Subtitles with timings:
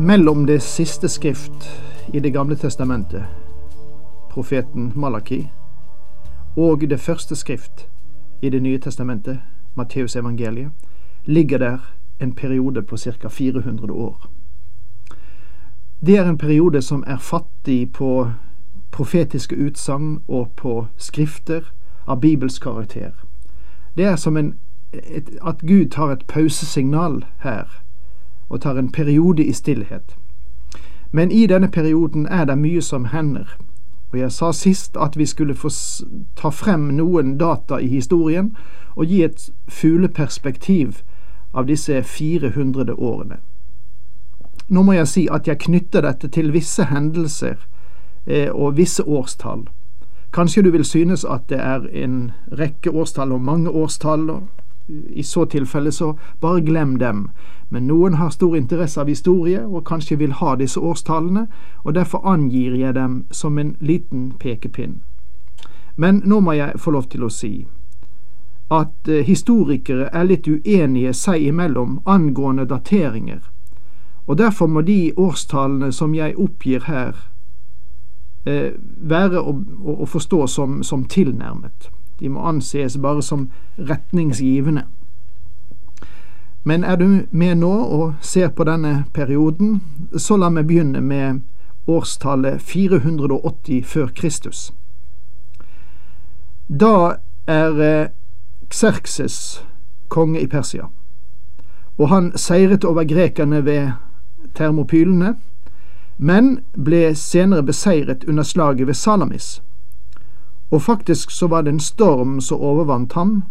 [0.00, 1.80] Mellom det siste skrift
[2.14, 3.24] i Det gamle testamentet,
[4.30, 5.48] profeten Malaki,
[6.56, 7.88] og det første skrift
[8.42, 9.40] i Det nye testamentet,
[9.74, 10.70] Matteus evangeliet,
[11.24, 11.78] ligger der
[12.20, 13.28] en periode på ca.
[13.28, 14.30] 400 år.
[16.06, 18.30] Det er en periode som er fattig på
[18.90, 21.60] profetiske utsagn og på skrifter
[22.06, 23.10] av bibelsk karakter.
[23.96, 24.54] Det er som en,
[24.92, 27.82] et, at Gud tar et pausesignal her
[28.50, 30.16] og tar en periode i stillhet.
[31.12, 33.56] Men i denne perioden er det mye som hender,
[34.12, 35.70] og jeg sa sist at vi skulle få
[36.36, 38.56] ta frem noen data i historien
[38.96, 41.02] og gi et fugleperspektiv
[41.54, 43.38] av disse 400 årene.
[44.68, 47.56] Nå må jeg si at jeg knytter dette til visse hendelser
[48.26, 49.66] eh, og visse årstall.
[50.32, 54.48] Kanskje du vil synes at det er en rekke årstall og mange årstall, og
[55.10, 57.28] i så tilfelle så bare glem dem.
[57.68, 61.46] Men noen har stor interesse av historie og kanskje vil ha disse årstallene,
[61.84, 65.02] og derfor angir jeg dem som en liten pekepinn.
[65.96, 67.68] Men nå må jeg få lov til å si
[68.70, 73.40] at eh, historikere er litt uenige seg imellom angående dateringer,
[74.26, 77.16] og derfor må de årstallene som jeg oppgir her,
[78.46, 81.90] eh, være å, forstå som, som tilnærmet.
[82.20, 84.84] De må anses bare som retningsgivende.
[86.64, 89.80] Men er du med nå og ser på denne perioden,
[90.16, 91.40] så la meg begynne med
[91.88, 94.72] årstallet 480 før Kristus.
[96.68, 97.16] Da
[97.46, 98.08] er eh,
[98.70, 99.64] Xerxes
[100.08, 100.90] konge i Persia,
[101.98, 103.90] og han seiret over grekerne ved
[104.54, 105.34] Termopylene,
[106.18, 109.62] men ble senere beseiret under slaget ved Salamis
[110.70, 113.44] og faktisk så var det en storm som overvant ham.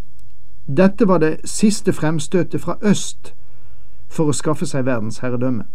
[0.77, 3.33] Dette var det siste fremstøtet fra øst
[4.07, 5.65] for å skaffe seg verdensherredømme.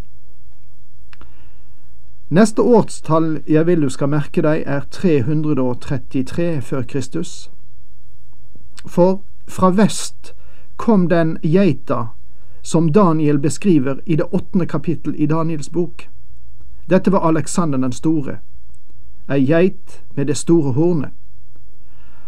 [2.30, 7.50] Neste årstall jeg vil du skal merke deg, er 333 før Kristus.
[8.86, 10.32] For fra vest
[10.76, 12.06] kom den geita
[12.62, 16.08] som Daniel beskriver i det åttende kapittel i Daniels bok.
[16.90, 18.38] Dette var Alexander den store,
[19.28, 21.12] ei geit med det store hornet.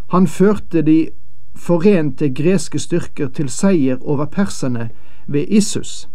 [0.08, 1.08] Han førte de
[1.54, 4.90] forente greske styrker til seier over perserne
[5.26, 6.08] ved Issus.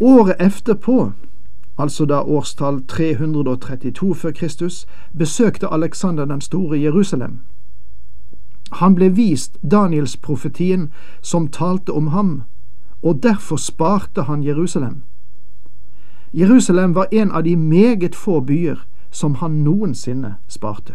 [0.00, 1.12] Året efterpå,
[1.78, 4.86] altså da årstall 332 før Kristus,
[5.18, 7.40] besøkte Alexander den store Jerusalem.
[8.72, 12.42] Han ble vist Daniels profetien som talte om ham,
[13.02, 15.02] og derfor sparte han Jerusalem.
[16.34, 20.94] Jerusalem var en av de meget få byer som han noensinne sparte.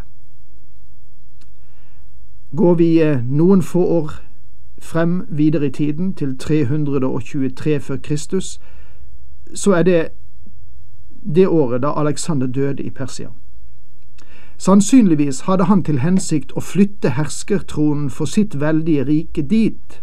[2.55, 4.11] Går vi eh, noen få år
[4.81, 8.59] frem videre i tiden, til 323 før Kristus,
[9.53, 10.07] så er det
[11.35, 13.29] det året da Alexander døde i Persia.
[14.57, 20.01] Sannsynligvis hadde han til hensikt å flytte herskertronen for sitt veldige rike dit,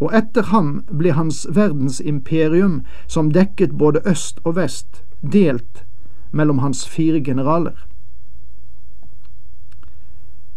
[0.00, 5.02] og etter ham ble hans verdensimperium, som dekket både øst og vest,
[5.32, 5.84] delt
[6.32, 7.74] mellom hans fire generaler.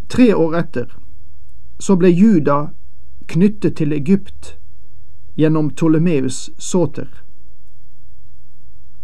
[0.08, 0.98] Tre år etter
[1.80, 2.70] så ble Juda
[3.28, 4.56] knyttet til Egypt
[5.38, 7.10] gjennom Ptolemeus Soter.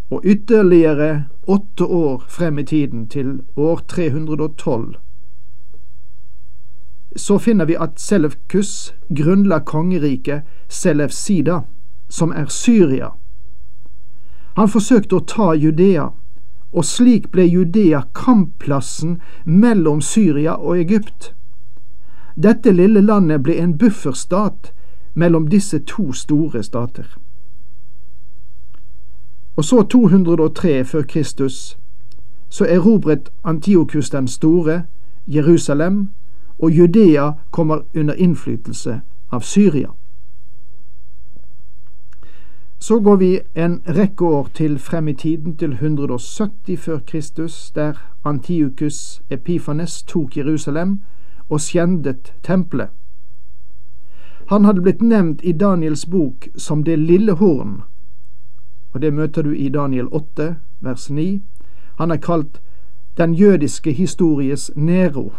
[0.10, 4.96] Og ytterligere åtte år frem i tiden, til år 312,
[7.16, 11.60] så finner vi at Selefkus grunnla kongeriket Selefsida,
[12.10, 13.14] som er Syria.
[14.58, 16.10] Han forsøkte å ta Judea
[16.74, 21.34] og slik ble Judea kampplassen mellom Syria og Egypt.
[22.36, 24.74] Dette lille landet ble en bufferstat
[25.14, 27.06] mellom disse to store stater.
[29.56, 31.78] Og så 203 før Kristus,
[32.50, 34.84] så erobret Antiokus den store
[35.28, 36.10] Jerusalem,
[36.60, 39.90] og Judea kommer under innflytelse av Syria.
[42.84, 47.94] Så går vi en rekke år til frem i tiden, til 170 før Kristus, der
[48.26, 51.00] Antiokus Epifanes tok Jerusalem
[51.50, 52.90] og skjendet tempelet.
[54.50, 57.82] Han hadde blitt nevnt i Daniels bok som det lille horn,
[58.94, 61.42] og det møter du i Daniel 8, vers 9.
[61.98, 62.60] Han er kalt
[63.18, 65.32] den jødiske histories Nero.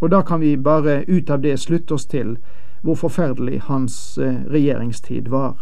[0.00, 2.36] Og da kan vi bare ut av det slutte oss til
[2.82, 5.56] hvor forferdelig hans eh, regjeringstid var.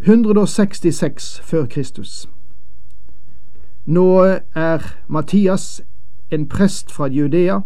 [0.00, 2.28] 166 før Kristus.
[3.86, 4.18] Nå
[4.54, 5.82] er Mattias
[6.30, 7.60] en prest fra Judea,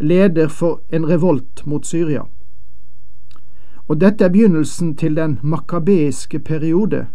[0.00, 2.20] leder for en revolt mot Syria.
[3.88, 7.06] Og dette er begynnelsen til den makabeiske periode.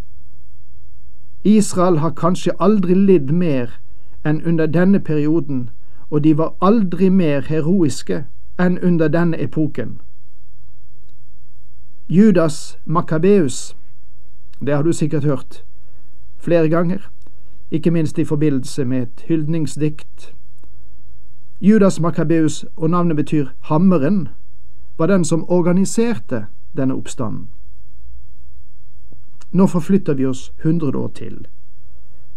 [1.44, 3.80] Israel har kanskje aldri lidd mer
[4.26, 5.70] enn under denne perioden,
[6.10, 8.24] og de var aldri mer heroiske
[8.60, 10.00] enn under denne epoken.
[12.08, 13.78] Judas Makabeus,
[14.60, 15.66] det har du sikkert hørt
[16.38, 16.98] flere ganger,
[17.72, 20.36] ikke minst i forbindelse med et hyldningsdikt.
[21.62, 24.28] Judas Makabeus, og navnet betyr hammeren,
[24.98, 26.46] var den som organiserte
[26.78, 27.50] denne oppstanden.
[29.52, 31.48] Nå forflytter vi oss 100 år til,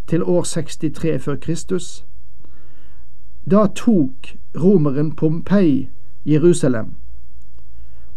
[0.07, 2.07] til år 63 før Kristus.
[3.51, 5.89] Da tok romeren Pompei
[6.27, 6.95] Jerusalem,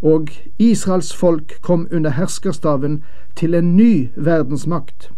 [0.01, 3.03] og Israels folk kom under herskerstaven
[3.35, 5.11] til en ny verdensmakt.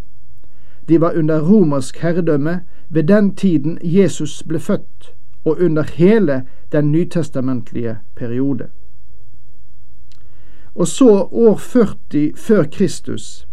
[0.89, 5.13] De var under romersk herredømme ved den tiden Jesus ble født,
[5.45, 8.67] og under hele den nytestamentlige periode.
[10.75, 13.47] Og så, år 40 før Kristus,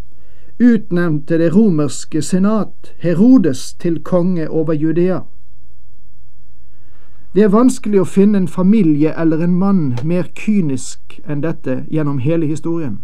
[0.61, 5.19] utnevnte det romerske senat Herodes til konge over Judea.
[7.35, 12.19] Det er vanskelig å finne en familie eller en mann mer kynisk enn dette gjennom
[12.19, 13.03] hele historien.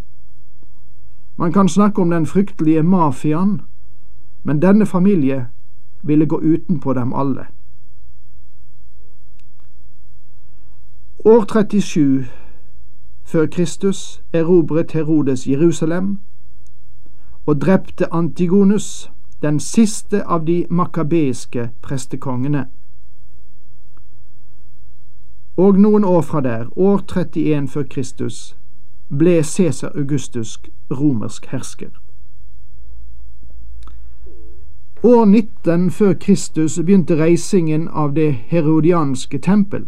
[1.37, 3.61] Man kan snakke om den fryktelige mafiaen,
[4.43, 5.47] men denne familie
[6.03, 7.47] ville gå utenpå dem alle.
[11.25, 12.27] År 37
[13.25, 16.19] før Kristus erobret Herodes Jerusalem
[17.47, 19.11] og drepte Antigonus,
[19.43, 22.67] den siste av de makabeiske prestekongene.
[25.57, 28.57] Og noen år fra der, år 31 før Kristus,
[29.09, 30.59] ble Cæsar Augustus
[30.91, 31.91] romersk hersker.
[35.03, 39.85] År 19 før Kristus begynte reisingen av det herodianske tempel.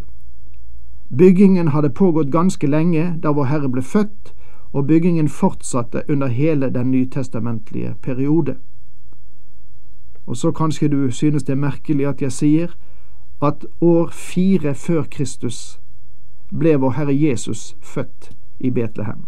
[1.17, 4.33] Byggingen hadde pågått ganske lenge da Vår Herre ble født,
[4.73, 8.55] og byggingen fortsatte under hele den nytestamentlige periode.
[10.25, 12.75] Og så kanskje du synes det er merkelig at jeg sier
[13.41, 15.79] at år fire før Kristus
[16.59, 19.25] ble vår Herre Jesus født i Betlehem.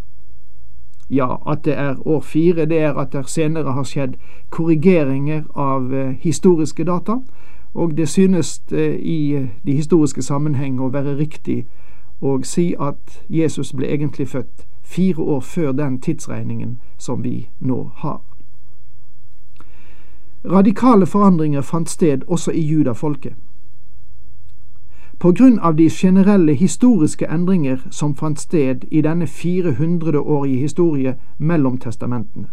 [1.09, 4.13] Ja, at det er år fire, det er at det senere har skjedd
[4.49, 7.15] korrigeringer av eh, historiske data,
[7.73, 11.65] og det synes eh, i eh, de historiske sammenheng å være riktig
[12.21, 17.91] å si at Jesus ble egentlig født fire år før den tidsregningen som vi nå
[17.95, 18.21] har.
[20.45, 23.33] Radikale forandringer fant sted også i judafolket.
[25.19, 31.77] På grunn av de generelle historiske endringer som fant sted i denne 400-årige historie mellom
[31.77, 32.47] testamentene.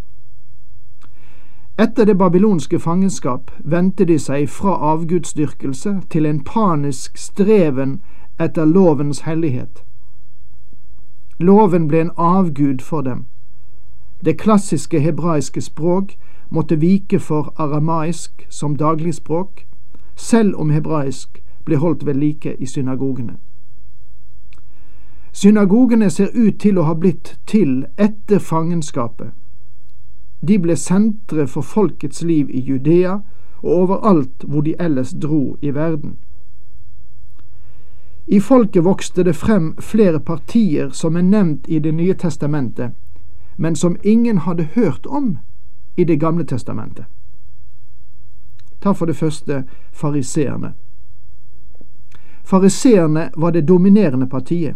[1.79, 8.01] Etter det babylonske fangenskap vendte de seg fra avgudsdyrkelse til en panisk streven
[8.41, 9.85] etter lovens hellighet.
[11.39, 13.27] Loven ble en avgud for dem.
[14.25, 16.17] Det klassiske hebraiske språk
[16.51, 19.67] måtte vike for aramaisk som dagligspråk,
[20.17, 23.37] selv om hebraisk ble holdt ved like i synagogene.
[25.33, 29.35] Synagogene ser ut til å ha blitt til etter fangenskapet.
[30.41, 33.19] De ble sentre for folkets liv i Judea
[33.63, 36.17] og overalt hvor de ellers dro i verden.
[38.27, 42.91] I folket vokste det frem flere partier som er nevnt i Det nye testamentet,
[43.57, 45.39] men som ingen hadde hørt om
[45.97, 47.05] i Det gamle testamentet.
[48.81, 50.73] Ta for det første fariseerne.
[52.47, 54.75] Fariseerne var det dominerende partiet.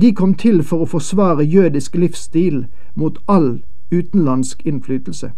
[0.00, 2.62] De kom til for å forsvare jødisk livsstil
[2.94, 3.60] mot all
[3.92, 5.30] utenlandsk innflytelse.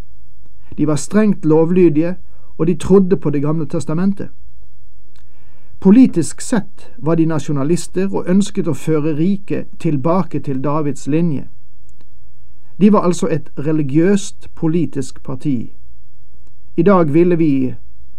[0.79, 2.15] De var strengt lovlydige,
[2.59, 4.29] og de trodde på Det gamle testamentet.
[5.81, 11.49] Politisk sett var de nasjonalister og ønsket å føre riket tilbake til Davids linje.
[12.81, 15.73] De var altså et religiøst politisk parti.
[16.77, 17.75] I dag ville vi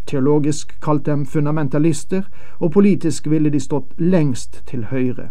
[0.07, 2.23] teologisk kalt dem fundamentalister,
[2.59, 5.29] og politisk ville de stått lengst til høyre.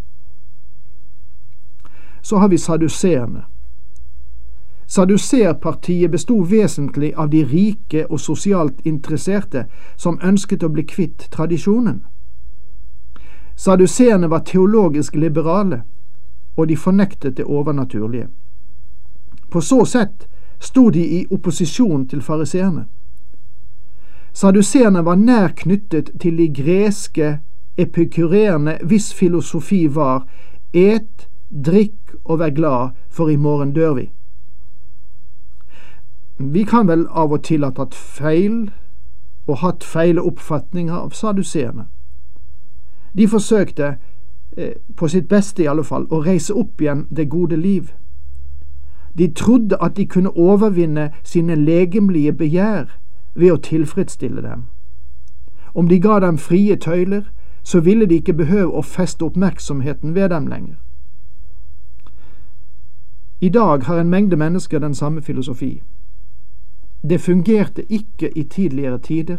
[2.23, 3.42] Så har vi saduseerne.
[4.87, 9.66] Saduserpartiet bestod vesentlig av de rike og sosialt interesserte
[9.97, 12.04] som ønsket å bli kvitt tradisjonen.
[13.56, 15.83] Saduseerne var teologisk liberale,
[16.56, 18.28] og de fornektet det overnaturlige.
[19.50, 20.28] På så sett
[20.59, 22.85] sto de i opposisjon til fariseerne.
[24.37, 27.38] Saduseerne var nær knyttet til de greske
[27.76, 30.26] epikureerne hvis filosofi var
[30.73, 31.28] et,
[31.64, 34.11] drikk og vær glad, for i morgen dør vi.
[36.38, 38.59] Vi kan vel av og til ha tatt feil
[39.47, 41.87] og hatt feile oppfatninger av saduseerne.
[43.16, 43.97] De forsøkte,
[44.57, 47.88] eh, på sitt beste i alle fall, å reise opp igjen det gode liv.
[49.19, 52.99] De trodde at de kunne overvinne sine legemlige begjær
[53.37, 54.64] ved å tilfredsstille dem.
[55.75, 57.23] Om de ga dem frie tøyler,
[57.62, 60.76] så ville de ikke behøve å feste oppmerksomheten ved dem lenger.
[63.40, 65.83] I dag har en mengde mennesker den samme filosofi.
[67.09, 69.37] Det fungerte ikke i tidligere tider,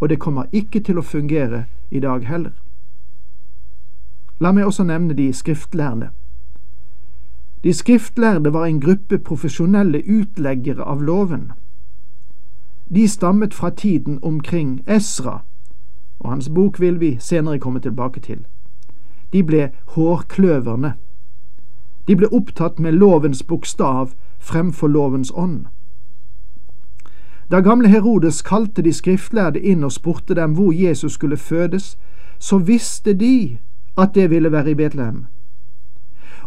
[0.00, 2.52] og det kommer ikke til å fungere i dag heller.
[4.40, 6.08] La meg også nevne de skriftlærde.
[7.64, 11.52] De skriftlærde var en gruppe profesjonelle utleggere av loven.
[12.94, 15.42] De stammet fra tiden omkring Esra,
[16.18, 18.46] og hans bok vil vi senere komme tilbake til.
[19.32, 20.92] De ble hårkløverne.
[22.08, 25.66] De ble opptatt med lovens bokstav fremfor lovens ånd.
[27.50, 31.98] Da gamle Herodes kalte de skriftlærde inn og spurte dem hvor Jesus skulle fødes,
[32.38, 33.58] så visste de
[33.98, 35.26] at det ville være i Betlehem.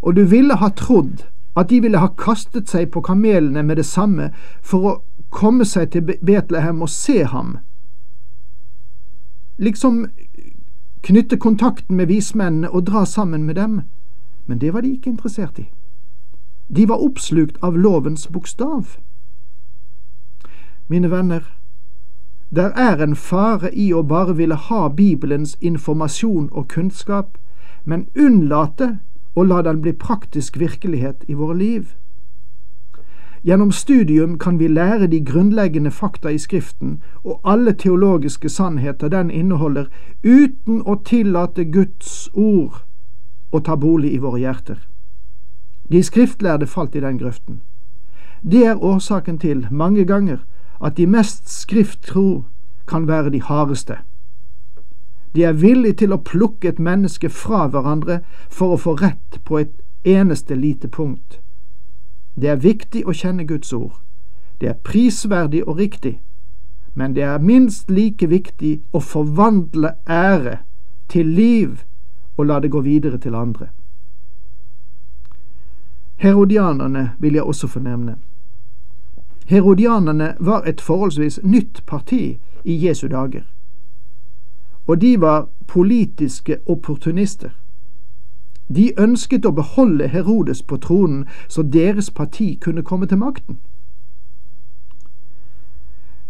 [0.01, 1.23] Og du ville ha trodd
[1.55, 4.31] at de ville ha kastet seg på kamelene med det samme
[4.61, 4.93] for å
[5.33, 7.57] komme seg til Betlehem og se ham.
[9.57, 10.05] Liksom
[11.03, 13.81] knytte kontakten med vismennene og dra sammen med dem,
[14.45, 15.67] men det var de ikke interessert i.
[16.75, 18.97] De var oppslukt av lovens bokstav.
[20.87, 21.43] Mine venner,
[22.55, 27.37] der er en fare i å bare ville ha Bibelens informasjon og kunnskap,
[27.83, 28.99] men unnlate
[29.35, 31.95] å la den bli praktisk virkelighet i våre liv.
[33.45, 39.31] Gjennom studium kan vi lære de grunnleggende fakta i Skriften og alle teologiske sannheter den
[39.31, 39.85] inneholder,
[40.23, 42.85] uten å tillate Guds ord
[43.51, 44.79] å ta bolig i våre hjerter.
[45.91, 47.59] De skriftlærde falt i den grøften.
[48.41, 50.39] Det er årsaken til, mange ganger,
[50.79, 52.45] at de mest skrifttro
[52.87, 53.97] kan være de hardeste.
[55.35, 59.59] De er villige til å plukke et menneske fra hverandre for å få rett på
[59.59, 59.75] et
[60.07, 61.42] eneste lite punkt.
[62.35, 63.99] Det er viktig å kjenne Guds ord.
[64.61, 66.19] Det er prisverdig og riktig,
[66.93, 70.57] men det er minst like viktig å forvandle ære
[71.09, 71.83] til liv
[72.37, 73.69] og la det gå videre til andre.
[76.17, 78.15] Herodianerne vil jeg også fornevne.
[79.45, 83.43] Herodianerne var et forholdsvis nytt parti i Jesu dager,
[84.87, 87.49] og de var politiske opportunister.
[88.67, 93.57] De ønsket å beholde Herodes på tronen så deres parti kunne komme til makten.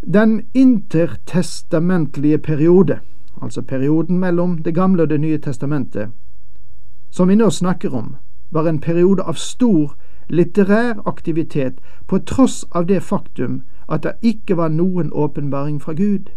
[0.03, 2.99] Den intertestamentlige periode,
[3.41, 6.09] altså perioden mellom Det gamle og Det nye testamentet,
[7.09, 8.15] som vi nå snakker om,
[8.51, 9.95] var en periode av stor
[10.29, 11.73] litterær aktivitet
[12.07, 16.29] på tross av det faktum at det ikke var noen åpenbaring fra Gud.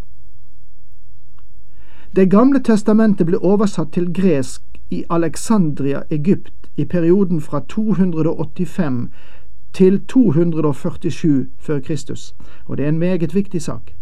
[2.16, 9.08] Det gamle testamentet ble oversatt til gresk i Alexandria, Egypt, i perioden fra 285
[9.72, 12.34] til 247 før Kristus,
[12.66, 13.92] og det er en meget viktig sak.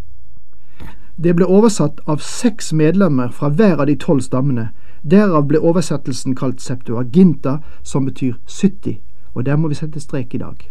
[1.23, 4.69] Det ble oversatt av seks medlemmer fra hver av de tolv stammene.
[5.03, 8.99] Derav ble oversettelsen kalt Septuaginta, som betyr 70,
[9.35, 10.71] og der må vi sette strek i dag.